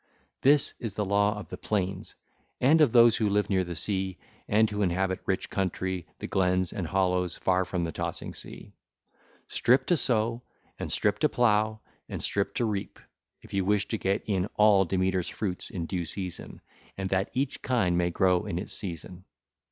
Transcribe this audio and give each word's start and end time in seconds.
This 0.41 0.73
is 0.79 0.95
the 0.95 1.05
law 1.05 1.37
of 1.37 1.49
the 1.49 1.59
plains, 1.59 2.15
and 2.59 2.81
of 2.81 2.91
those 2.91 3.17
who 3.17 3.29
live 3.29 3.51
near 3.51 3.63
the 3.63 3.75
sea, 3.75 4.17
and 4.47 4.67
who 4.67 4.81
inhabit 4.81 5.19
rich 5.27 5.51
country, 5.51 6.07
the 6.17 6.25
glens 6.25 6.73
and 6.73 6.87
dingles 6.87 7.35
far 7.35 7.63
from 7.65 7.83
the 7.83 7.91
tossing 7.91 8.33
sea,—strip 8.33 9.85
to 9.85 9.95
sow 9.95 10.41
and 10.79 10.91
strip 10.91 11.19
to 11.19 11.29
plough 11.29 11.81
and 12.09 12.23
strip 12.23 12.55
to 12.55 12.65
reap, 12.65 12.97
if 13.43 13.53
you 13.53 13.63
wish 13.63 13.87
to 13.89 13.99
get 13.99 14.23
in 14.25 14.47
all 14.55 14.85
Demeter's 14.85 15.29
fruits 15.29 15.69
in 15.69 15.85
due 15.85 16.05
season, 16.05 16.61
and 16.97 17.11
that 17.11 17.29
each 17.33 17.61
kind 17.61 17.95
may 17.95 18.09
grow 18.09 18.45
in 18.45 18.57
its 18.57 18.73
season. 18.73 19.25